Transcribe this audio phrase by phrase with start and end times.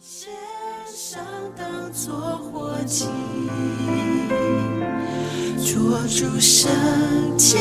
[0.00, 0.28] 献
[0.92, 1.22] 上
[1.56, 3.06] 当作火祭，
[5.56, 6.68] 捉住圣
[7.36, 7.58] 洁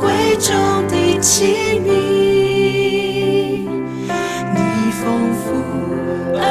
[0.00, 0.52] 贵重
[0.88, 1.88] 的器皿，
[4.52, 4.58] 你
[4.90, 5.46] 丰富
[6.36, 6.42] 恩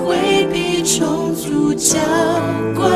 [0.00, 1.98] 惠必充足浇
[2.74, 2.90] 灌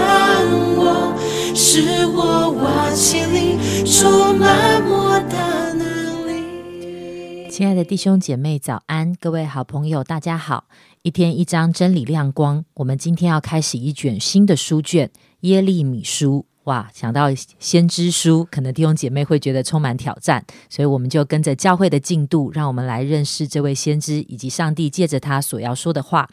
[0.79, 1.12] 我，
[1.54, 5.02] 使我瓦器里充满。
[7.53, 9.14] 亲爱的弟兄姐妹，早安！
[9.21, 10.64] 各位好朋友，大家好！
[11.03, 15.07] 一天一张真理亮光，我们今天要开始一卷新的书卷
[15.40, 16.46] 《耶利米书》。
[16.64, 17.27] 哇，想到
[17.58, 26.30] 先知书，可能弟兄姐妹会觉得充满挑战，所以我们就跟着教会的进度，让我们来认识这位先知以及上帝借着他所要说的话。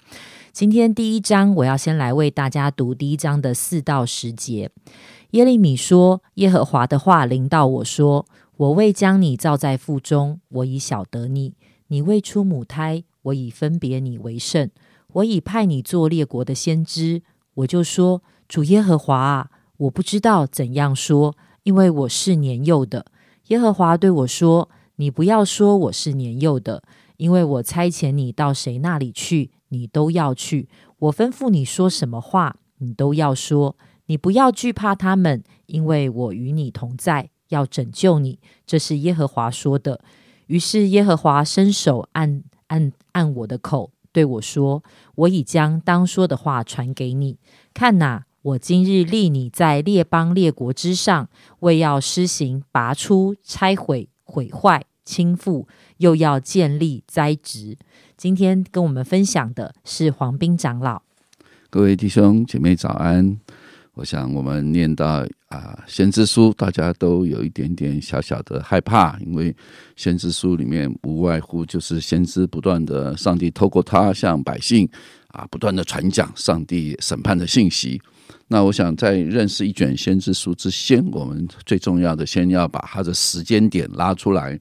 [0.53, 4.71] 今天第一章，我要先来为大家读第一章的四到十节。
[5.31, 8.25] 耶利米说：“耶和华的话临到我说：
[8.59, 11.53] 我未将你造在腹中，我已晓得你；
[11.87, 14.69] 你未出母胎，我已分别你为圣。
[15.13, 17.23] 我已派你做列国的先知。
[17.53, 23.05] 我就说：主耶和华啊，我不知道怎样说，因为我是年幼的。
[23.47, 26.83] 耶和华对我说：你不要说我是年幼的，
[27.15, 30.67] 因为我差遣你到谁那里去，你都要去。
[30.97, 33.77] 我吩咐你说什么话，你都要说。
[34.07, 38.39] 你不要惧怕他们，因为我与你同在，要拯救你。
[38.65, 40.01] 这是耶和华说的。
[40.47, 44.83] 于是耶和华伸手按按按我的口，对我说
[45.13, 47.37] ：“我已将当说的话传给你。
[47.73, 57.77] 看哪，我今日立你在列邦列国之上，为要施行拔出、拆毁、毁坏、倾覆，又要建立、栽植。”
[58.17, 61.03] 今天跟我们分享的是黄斌长老。
[61.69, 63.39] 各位弟兄姐妹早安！
[63.93, 69.55] 我想我们念到啊，先知书，大家都有一点点小小的害怕，因为
[69.95, 74.87] 先知书里面无外乎就是先知不断的，上帝透过他向百姓
[75.29, 77.99] 啊不断的传讲上帝审判的信息。
[78.49, 84.59] 那我想在认识一卷先知书之先，我们最重要的先要把它的时间点拉出来。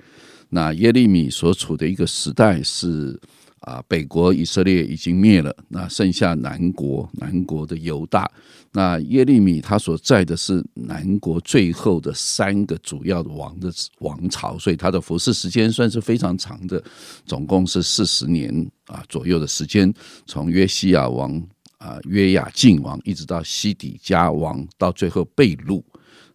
[0.48, 3.20] 那耶利米所处的一个时代是。
[3.60, 8.30] 啊，北国以色列已经灭了，那剩下南国，南国的犹大。
[8.72, 16.82] 那耶利米他所在的是南国最后的三个主要的王的王朝，所以他的服侍时间算是非常长的，
[17.24, 19.92] 总共是四十年啊左右的时间，
[20.26, 21.42] 从约西亚王
[21.78, 25.82] 啊约雅敬王，一直到西底家王，到最后被掳。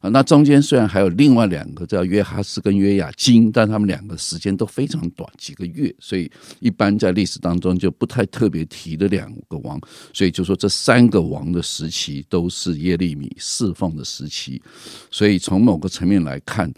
[0.03, 9.79] 啊，那中间虽然还有另外两个叫约哈斯跟约雅金，但他们两个时间都非常短，几个月，所以一般在历史当中就不太特别提的两个王，
[10.11, 14.61] 所以就说这三个王的时期都是耶利米侍奉的时期，
[15.09, 16.69] 所以从某个层面来看，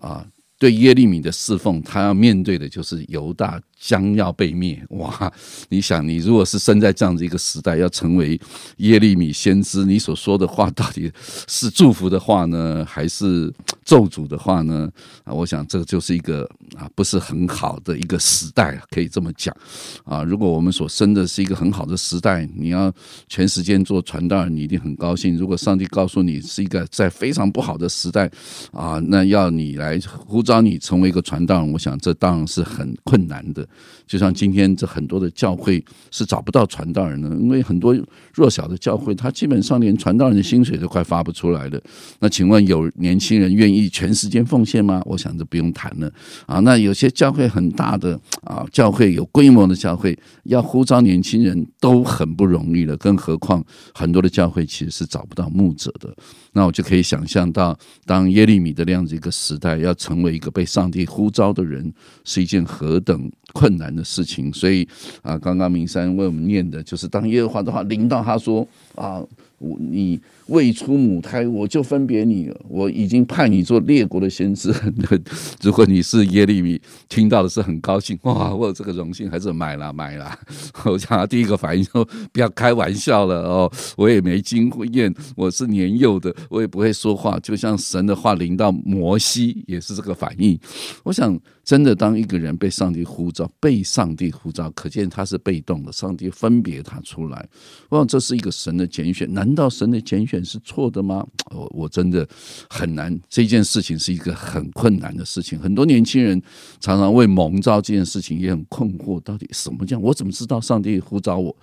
[0.00, 0.26] 啊，
[0.60, 3.60] 对耶利米的侍奉，他要面对的就是犹大。
[3.82, 5.32] 将要被灭哇！
[5.70, 8.38] 你想，你如果是生在这样的一个时代，要成为
[8.76, 11.10] 耶利米先知，你所说的话到底
[11.48, 13.50] 是祝福的话呢，还是
[13.82, 14.86] 咒诅的话呢？
[15.24, 16.42] 啊，我想这个就是一个
[16.76, 19.56] 啊，不是很好的一个时代，可以这么讲
[20.04, 20.22] 啊。
[20.22, 22.92] 如果我们所生的是一个很好的时代，你要
[23.28, 25.38] 全时间做传道，你一定很高兴。
[25.38, 28.30] 如果上帝告诉你是一个在非常不好的时代
[28.72, 33.64] 啊，那要你来呼召你成为一个传道人，我想这当然是很困难的。
[34.06, 37.94] 就像今天这很多的教会是找不到传道人的，因为很多
[38.34, 41.80] 弱小的教会，他基本上连传道人的薪水都快发不出来了。
[42.18, 45.00] 那请问有年轻人愿意全时间奉献吗？
[45.04, 46.10] 我想这不用谈了
[46.46, 46.58] 啊。
[46.60, 56.12] 那有些教会很大的啊，教会有规模的教会，要呼召年轻人都很不容易了，更何况很多的教会其实是找不到牧者的。
[56.52, 61.92] 那我就可以想象到，当耶利米的这样子一个时代，要成为个被上帝呼召的人，
[62.24, 64.52] 是一件何等困难的事情。
[64.52, 64.88] 所以
[65.22, 69.22] 啊，刚刚明山为我们念的，就是当耶和华的话临到他说啊，
[69.60, 70.20] 我你。
[70.46, 72.60] 未出母胎，我就分别你了。
[72.68, 74.74] 我已经派你做列国的先知。
[75.62, 78.52] 如果你是耶利米，听到的是很高兴哇！
[78.52, 80.36] 我有这个荣幸，还是买了买了。
[80.86, 87.38] 我想他第一个反应说：不要开玩笑了哦，我也没经验，我是年幼的，我也不会说话。
[87.38, 90.58] 就像神的话临到摩西，也是这个反应。
[91.04, 91.38] 我想，
[91.70, 95.92] 真的当一个人被上帝呼召，被上帝呼召，可见他是被动的。
[95.92, 97.48] 上帝分别他出来，
[97.88, 99.32] 我想这是一个神的拣选。
[99.32, 100.44] 难道神的拣选？
[100.44, 101.24] 是错的吗？
[101.54, 102.28] 我我真的
[102.68, 103.16] 很难。
[103.28, 105.56] 这件事情是一个很困难的事情。
[105.60, 106.42] 很多年轻人
[106.80, 109.20] 常常为蒙召这件事情也很困惑。
[109.20, 109.96] 到底什么叫？
[110.00, 111.56] 我怎么知道上帝呼召我？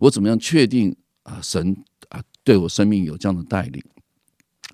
[0.00, 0.92] 我怎么样确定
[1.22, 1.38] 啊？
[1.40, 1.72] 神
[2.08, 3.80] 啊，对我生命有这样的带领？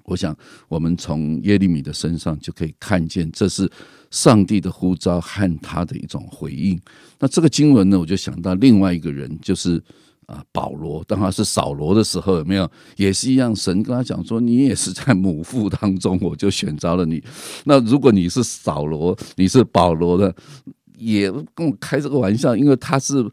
[0.09, 0.35] 我想，
[0.69, 3.71] 我们从耶利米的身上就可以看见，这是
[4.11, 6.81] 上帝的呼召和他的一种回应。
[7.19, 9.83] 那这个经文呢，我就想到另外一个人，就是
[10.25, 11.05] 啊，保罗。
[11.05, 13.55] 当他是扫罗的时候，有没有也是一样？
[13.55, 17.23] 神跟他讲说：“你也是在母腹当中，我就选召了你。
[17.65, 20.35] 那如果你是扫罗，你是保罗的，
[20.97, 23.29] 也跟我开这个玩笑，因为他是。”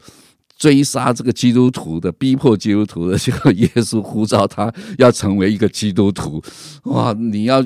[0.56, 6.42] 追杀这个基督徒的，逼迫基督徒的， 这个耶稣呼召他要成为一个基督徒，
[6.84, 7.12] 哇！
[7.12, 7.62] 你要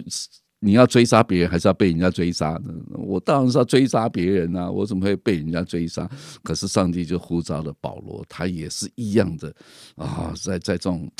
[0.58, 2.74] 你要追杀别人，还是要被人家追杀呢？
[2.90, 4.70] 我当然是要追杀别人啊！
[4.70, 6.08] 我怎么会被人家追杀？
[6.42, 9.54] 可是上帝就呼召了保罗，他也是一样的
[9.96, 11.10] 啊，在在这种。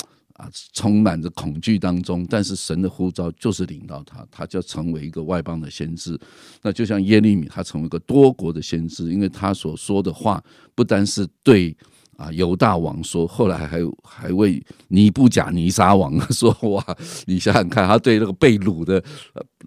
[0.41, 6.19] 啊，充满着恐惧当中，但是神的呼召就是领到他，他就成为一个外邦的先知。
[6.63, 10.43] 那就像耶利米，他成为一个多国的先知，因为他所说的话
[10.75, 11.77] 不单是对
[12.17, 16.85] 啊犹大王说，后来还还为尼布甲尼撒王 说哇，
[17.27, 19.03] 你想想看，他对那个被掳的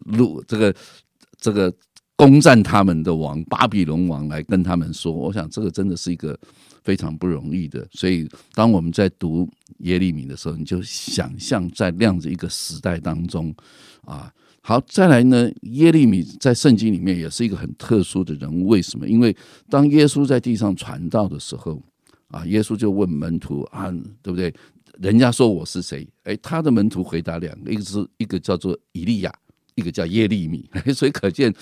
[0.08, 0.75] 掳这个
[1.38, 1.72] 这个。
[2.16, 6.40] 攻占他们的王巴比伦王来跟他们说，我想这个真的是一个
[6.83, 7.88] 非常不容易的。
[7.91, 9.50] 所以当我们在读
[9.80, 13.53] 耶利米的时候，你就想象在那样子一个时代当中
[14.06, 14.31] 啊。
[14.65, 18.68] 好，再来呢，耶利米在圣经里面也是一个很特殊的人物。
[18.68, 19.06] 为什么？
[19.06, 19.35] 因为
[19.69, 21.81] 当耶稣在地上传道的时候
[22.30, 23.91] 啊，耶稣就问门徒啊，
[24.21, 24.53] 对不对？
[25.01, 26.07] 人家说我是谁？
[26.24, 29.33] 哎，他的门徒回答两个，一个是一个叫做以利亚，
[29.75, 30.69] 一个叫耶利米。
[30.95, 31.53] 所以可见。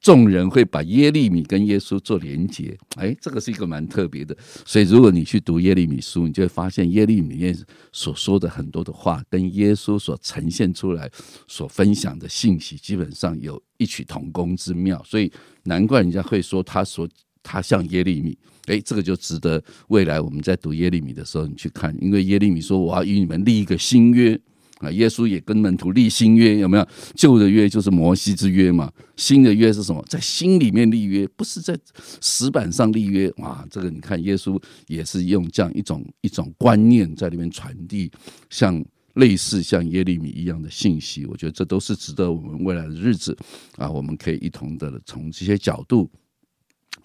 [0.00, 4.36] 众人会把耶利米跟耶稣做连结，哎，这个是一个蛮特别的。
[4.64, 7.56] 所以，如果你去读耶利米书，你就会发现耶利米耶
[7.92, 11.10] 所说的很多的话，跟耶稣所呈现出来、
[11.48, 15.02] 所分享的信息，基本上有异曲同工之妙。
[15.04, 15.30] 所以，
[15.64, 17.08] 难怪人家会说他所
[17.42, 18.38] 他像耶利米。
[18.66, 24.38] 哎，这个就值得未来我们在读耶利米的时候你去看，因为耶利米说：“我要与你们立一个新约。”
[24.78, 26.88] 啊，耶稣也跟门徒立新约，有没有？
[27.14, 30.04] 旧的约就是摩西之约嘛，新的约是什么？
[30.08, 31.76] 在心里面立约，不是在
[32.20, 33.32] 石板上立约。
[33.38, 38.10] 哇，这个你看，耶稣也是用这样一种一种观念在里面传递，
[38.50, 38.84] 像
[39.14, 41.26] 类似像耶利米一样的信息。
[41.26, 43.36] 我觉得这都是值得我们未来的日子
[43.76, 46.08] 啊，我们可以一同的从这些角度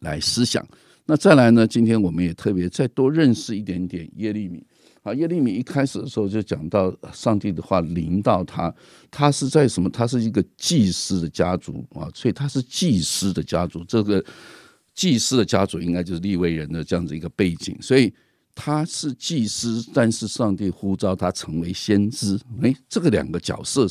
[0.01, 0.63] 来思想。
[1.05, 1.67] 那再来呢？
[1.67, 4.63] 今天我们也特别再多认识一点点耶利米。
[5.03, 8.73] 啊，耶利米一开始的时候就讲到上帝的话临到他，
[9.11, 9.89] 他是在什么？
[9.89, 13.83] 他是一个祭司的家族啊，所以他是祭司的家族。
[13.83, 14.23] 这个
[14.95, 18.13] 祭司的家族应该就是利未人的这样子一个背景，所以
[18.55, 22.39] 他是祭司，但是上帝呼召他成为先知。
[22.61, 23.85] 哎，这个两个角色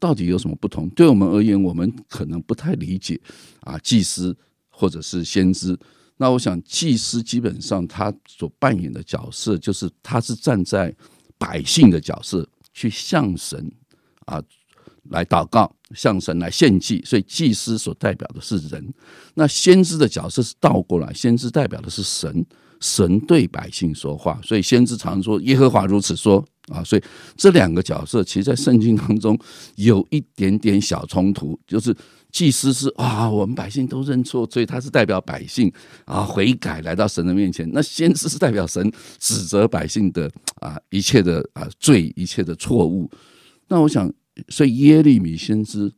[0.00, 0.88] 到底有什么不同？
[0.90, 3.20] 对我们而言，我们可能不太理解
[3.60, 4.34] 啊，祭司
[4.70, 5.78] 或者是先知。
[6.16, 10.94] 那我想，祭司基本上他所扮演的角色，就是他是站在
[11.36, 13.70] 百姓的角色去向神
[14.26, 14.40] 啊
[15.10, 17.02] 来祷告，向神来献祭。
[17.04, 18.94] 所以祭司所代表的是人，
[19.34, 22.46] 那先知的角色是倒过来，先知代表的是神，
[22.80, 24.40] 神对百姓说话。
[24.42, 26.82] 所以先知常说耶和华如此说啊。
[26.84, 27.02] 所以
[27.36, 29.38] 这两个角色，其实，在圣经当中
[29.76, 31.94] 有一点点小冲突，就是。
[32.34, 35.72] 祭司是啊，我们百姓都认错，所以他是代表百姓
[36.04, 37.70] 啊悔改来到神的面前。
[37.72, 43.08] 那先知是代表神指责百姓的啊一切的啊罪，一切的错误。
[43.68, 44.12] 那我想，
[44.48, 45.92] 所以耶利米先知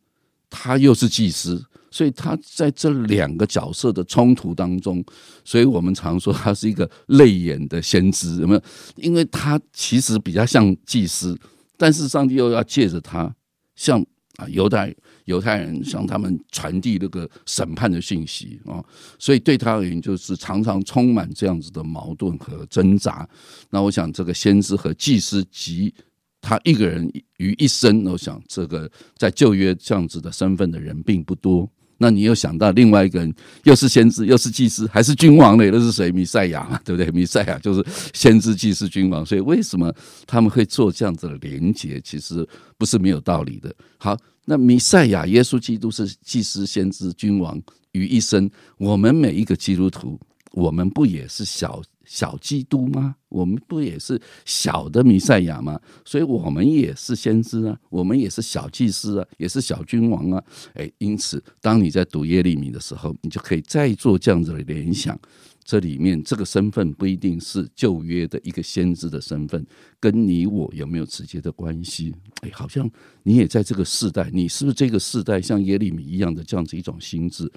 [0.50, 5.04] 他又是祭司，所以他在这两个角色的冲突当中，
[5.44, 8.62] 所以我们常说他是一个泪眼的先知，有没有？
[8.96, 11.38] 因为他其实比较像祭司，
[11.76, 13.34] 但是上帝又要借着他
[13.74, 14.00] 向
[14.36, 14.94] 啊犹太。
[15.26, 18.78] 犹太人向他们传递那个审判的信息啊，
[19.18, 23.28] 所以对他而言，就是常常充满这样子的矛盾和挣扎。
[23.70, 25.92] 那我想，这个先知和祭司及
[26.40, 31.68] 他一个人于一生，我想这个在旧约这样子的身份的人并不多。
[31.98, 33.34] 那你又想到另外一个人，
[33.64, 35.64] 又是先知，又是祭司，还是君王呢？
[35.72, 36.12] 那是谁？
[36.12, 37.10] 弥赛亚嘛，对不对？
[37.10, 39.24] 弥赛亚就是先知、祭司、君王。
[39.24, 39.92] 所以为什么
[40.26, 42.00] 他们会做这样子的连结？
[42.00, 43.74] 其实不是没有道理的。
[43.98, 47.60] 好，那弥赛亚、耶稣基督是祭司、先知、君王
[47.92, 48.50] 于一身。
[48.78, 50.20] 我们每一个基督徒，
[50.52, 51.82] 我们不也是小？
[52.06, 53.16] 小基督吗？
[53.28, 55.78] 我们不也是小的弥赛亚吗？
[56.04, 60.42] 所以我们也是先知啊，我们也是小祭司啊，也是小君王啊。
[60.74, 65.18] 哎，因此，当你在读耶利米的时候，你就可以再做这样子的联想。
[65.64, 69.66] 这里面这个身份不一定是旧约的一个先知的身份，
[69.98, 72.14] 跟你我有没有直接的关系？
[72.42, 72.88] 哎，好像
[73.24, 77.50] 你也在这个世代，你是不是这个世代像耶利米一样的这样子一种心智？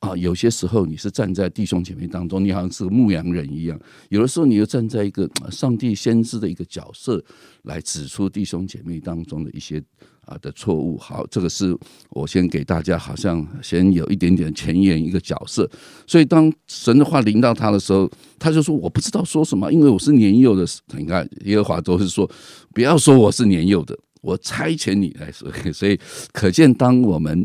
[0.00, 3.76] 啊，有些时候你是站在弟兄姐妹当中，你好像是个牧羊人一样；
[4.10, 7.22] 有的时候你又站在一个上帝先知的一个角色，
[7.62, 9.82] 来指出弟兄姐妹当中的一些
[10.24, 10.96] 啊的错误。
[10.96, 11.76] 好，这个是
[12.10, 15.68] 我先给大家，好像先有一点点前言一个角色。
[16.06, 20.64] 所以当神的话临到他的时候，他就说：“我不知道说什么，因为我是年幼的。”
[20.96, 22.30] 你看，耶和华都是说
[22.72, 25.50] ：“不要说我是年幼的，我差遣你来说。
[25.74, 25.98] ”所以
[26.32, 27.44] 可见，当我们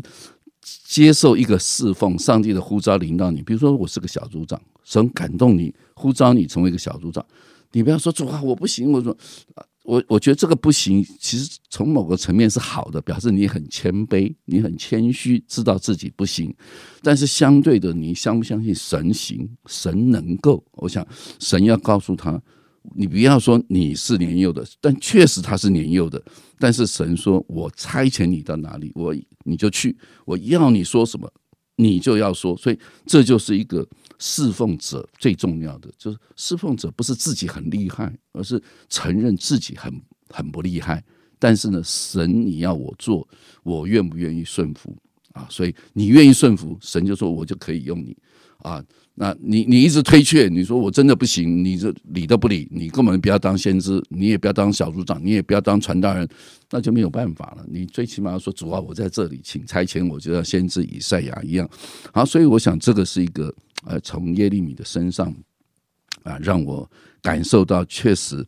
[0.84, 3.42] 接受一个侍奉上帝的呼召，领导你。
[3.42, 7.24] 比如说，我是个小组长，神感动你，呼召你成为一个小组长。
[7.72, 8.90] 你不要说主啊，我不行。
[8.92, 9.16] 我说，
[9.84, 11.04] 我我觉得这个不行。
[11.20, 16.54] 其实从某个层面是好的，表示你很谦卑，你很谦虚，知道自己不行。
[17.02, 19.48] 但是相对的，你相不相信神行？
[19.66, 20.64] 神能够？
[20.72, 21.06] 我想
[21.38, 22.40] 神要告诉他。
[22.94, 26.22] 你不要说你是年幼的，但确实他是年幼的。
[26.58, 29.96] 但是神说：“我差遣你到哪里，我你就去。
[30.26, 31.32] 我要你说什么，
[31.76, 33.86] 你就要说。”所以这就是一个
[34.18, 39.92] 侍奉者最重要的，就是侍奉者不是自己很厉害，而是承认自己很
[40.28, 41.02] 很不厉害。
[41.38, 43.26] 但是呢，神你要我做，
[43.62, 44.96] 我愿不愿意顺服
[45.32, 45.46] 啊？
[45.50, 48.16] 所以你愿意顺服，神就说我就可以用你
[48.64, 48.84] 啊。
[49.16, 56.28] 那你你一直推却，你说我真的不行，你这理都不理，你根本不要当先知，你也不要当小组长，你也不要当传道人，
[56.68, 57.64] 那就没有办法了。
[57.70, 61.70] 你最起码要说主啊，我在这里，请差遣我，就像先知以赛亚一样。
[62.12, 63.54] 好，所以我想这个是一个
[63.86, 65.32] 呃，从耶利米的身上
[66.24, 66.90] 啊，让我
[67.22, 68.44] 感受到确实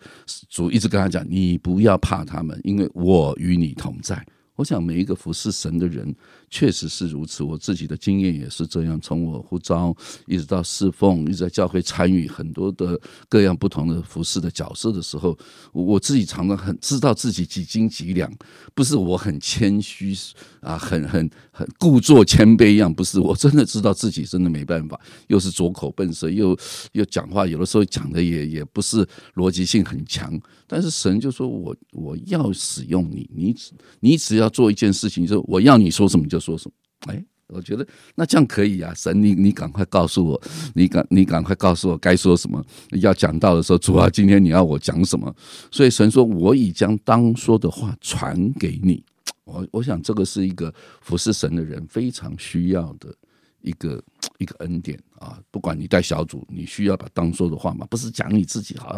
[0.49, 4.21] 主一直跟他讲，你不要怕他们，因为我与你同在。
[4.57, 6.13] 我想每一个服侍神的人。
[6.49, 8.99] 确实是如此，我自己的经验也是这样。
[9.01, 9.95] 从我呼召
[10.27, 12.99] 一直到侍奉，一直在教会参与很多的
[13.29, 15.37] 各样不同的服饰的角色的时候，
[15.73, 18.33] 我自己常常很知道自己几斤几两，
[18.75, 20.17] 不是我很谦虚
[20.61, 26.57] 啊，很很很故作谦卑一样，不是我真的知道自己真的没办法，又是拙口笨舌，又
[26.93, 33.55] 又讲话有的时候讲的也也不是逻辑性很强，但是神就说我我要使用你，你
[33.99, 36.36] 你只要做一件事情，就我要你说什么就。
[36.39, 37.13] 说什么？
[37.13, 38.93] 哎，我觉得那这样可以啊！
[38.95, 40.43] 神，你你赶快告诉我，
[40.75, 42.65] 你赶你赶快告诉我该说什么。
[43.01, 45.33] 要讲到的时候，主啊，今天你要我讲什么？
[45.71, 49.05] 所以神说，我已将当说的话传给你。
[49.45, 53.15] 我我想这个是一个服侍神的人非常需要的
[53.61, 54.03] 一个
[54.39, 55.39] 一个恩典啊！
[55.53, 58.89] 不管你带小组，你需要把当说的话嘛，不是讲你自己好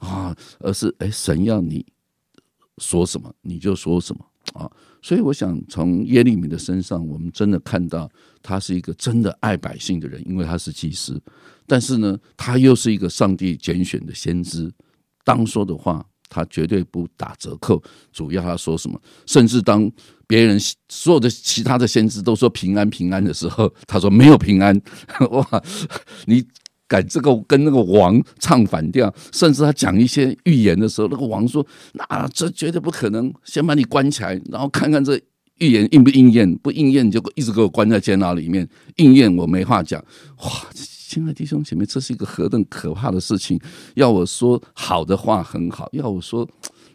[0.00, 1.86] 啊，而是哎，神要你
[2.78, 4.24] 说什么你就说什么。
[4.54, 4.70] 啊，
[5.02, 8.08] 所以我想从耶利米的身上，我们真的看到
[8.42, 11.20] 他是一个真的爱百姓的人，因为他是祭司。
[11.66, 14.72] 但是呢，他又是一个上帝拣选的先知，
[15.24, 17.82] 当说的话，他绝对不打折扣。
[18.12, 19.90] 主要他说什么，甚至当
[20.26, 24.80] 别人所有的其他的先知都说平安平安的时候，他说没有平安。
[25.30, 25.62] 哇，
[26.26, 26.44] 你。
[26.88, 35.20] 敢这个跟那个王唱反调，甚至他讲一些预言的时候，那个王说：“那这绝对不可能，先把你关起来，然后看看这
[35.58, 36.52] 预言应不应验。
[36.58, 38.64] 不应验，你就一直给我关在监牢里面；
[38.96, 40.02] 应验，我没话讲。”
[40.42, 43.60] 哇，亲爱的弟兄姐妹，这是一个何等可怕的事情！
[43.94, 46.48] 要我说好的话很好，要我说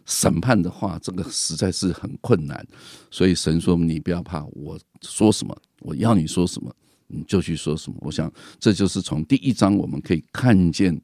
[0.06, 2.66] 审判的话，这个实在是很困难。
[3.10, 6.72] 所以神说：“你不要怕，我说什么，我要你说什么。”
[7.12, 7.98] 你就去说什么？
[8.00, 10.98] 我想这就是从第一章我们可以看见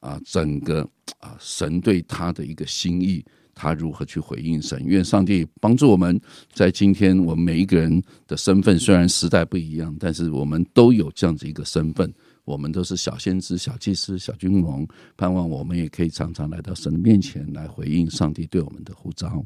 [0.00, 4.80] 啊，整个啊神对他的一个心意，他如何去回应神。
[4.84, 6.20] 愿上帝帮助我们，
[6.52, 12.12] 在今天我们每一个人的身份虽然时代不一样，但是我们都有这样子一个身份，
[12.44, 19.42] 我们都是小先知、小祭司、小君王，盼望我们也可以常常来到神的面前来回应上帝对我们的呼召。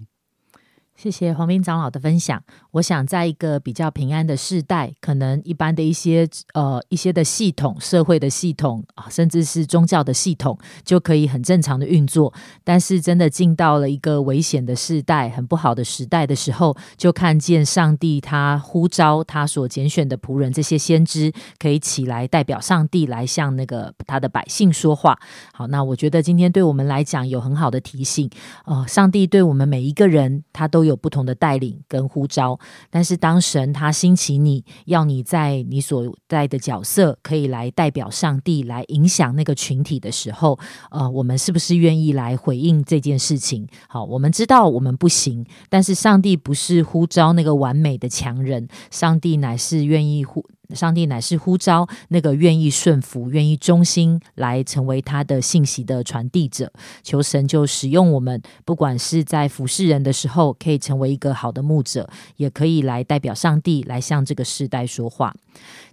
[0.98, 2.42] 谢谢黄斌长老的分享。
[2.72, 12.34] 我想，在一个比较平安的世代，可能一般的一些呃一些的系统、社会的系统啊，甚至是宗教的系统，就可以很正常的运作。
[12.64, 25.16] 但是，真的进到了一个危险的时代、很不好的时代的时候，就看见上帝他呼召他所拣选的仆人这些先知，可以起来代表上帝来向那个他的百姓说话。
[25.52, 28.28] 好，那我觉得今天对我们来讲有很好的提醒。
[28.64, 32.58] 呃，上帝对我们每一个人，他都有不同的带领跟呼召，
[32.90, 40.58] 但是当神他兴起你，要你在你所在的角色可以来代表上帝，来影响那个群体的时候，
[40.90, 43.68] 呃，我们是不是愿意来回应这件事情？
[43.88, 50.44] 好，我们知道我们不行，但是上帝不是呼召那个完美的强人，上帝乃是愿意呼。
[50.74, 56.72] 上帝乃是呼召那个愿意顺服、愿意忠心来成为他的信息的传递者。
[57.02, 65.34] 求神就使用我们，不管是在服侍人的时候，可以成为一个好的牧者，也可以来代表上帝来向这个世代说话。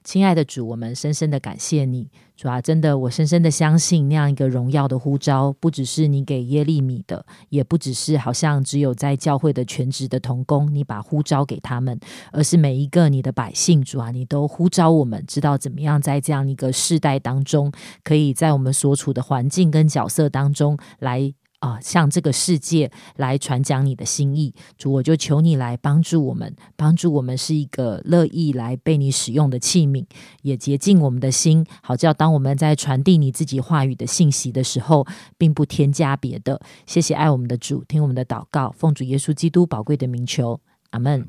[0.04, 11.98] 亲爱的主，我们深深的感谢你，主啊，真的，我深深的相信那样一个荣耀的呼召，不只是你给耶利米的，也不只是好像只有在教会的全职的童工，你把呼召给他们，
[12.34, 17.72] 而是每一个你的百姓，主啊，你都呼召我们，知道怎么样在这样一个世代当中，
[18.04, 21.34] 可以在我们所处的环境跟角色当中来。
[21.66, 30.06] 啊，向这个世界来传讲你的心意，主，我就求你来帮助我们，帮助我们是一个乐意来被你使用的器皿，
[30.44, 31.66] 也洁净我们的心。
[31.82, 35.08] 好，叫当我们在传递你自己话语的信息的时候，
[35.40, 36.62] 并不添加别的。
[36.86, 41.26] 谢谢爱我们的主，听我们的祷告，奉主耶稣基督宝贵的名求，阿门。